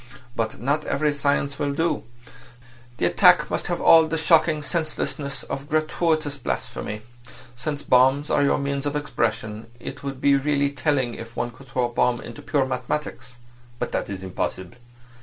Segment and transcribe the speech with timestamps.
[0.35, 2.05] But not every science will do.
[2.97, 7.03] The attack must have all the shocking senselessness of gratuitous blasphemy.
[7.55, 11.67] Since bombs are your means of expression, it would be really telling if one could
[11.67, 13.35] throw a bomb into pure mathematics.
[13.77, 14.75] But that is impossible.